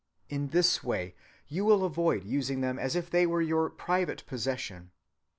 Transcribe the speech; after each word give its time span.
In 0.29 0.47
this 0.47 0.83
way 0.83 1.13
you 1.47 1.63
will 1.63 1.85
avoid 1.85 2.23
using 2.23 2.61
them 2.61 2.79
as 2.79 2.95
if 2.95 3.11
they 3.11 3.27
were 3.27 3.39
your 3.43 3.69
private 3.69 4.25
possession. 4.25 4.89